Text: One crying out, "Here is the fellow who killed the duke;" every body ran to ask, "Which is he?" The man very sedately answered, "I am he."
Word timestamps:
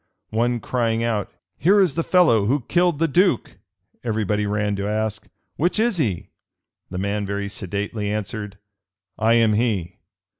One 0.31 0.59
crying 0.59 1.03
out, 1.03 1.31
"Here 1.59 1.79
is 1.79 1.93
the 1.93 2.01
fellow 2.01 2.45
who 2.45 2.61
killed 2.67 2.97
the 2.97 3.07
duke;" 3.07 3.57
every 4.03 4.23
body 4.23 4.47
ran 4.47 4.75
to 4.77 4.87
ask, 4.89 5.27
"Which 5.57 5.77
is 5.79 5.97
he?" 5.97 6.31
The 6.89 6.97
man 6.97 7.23
very 7.23 7.47
sedately 7.47 8.09
answered, 8.09 8.57
"I 9.19 9.33
am 9.35 9.53
he." 9.53 9.99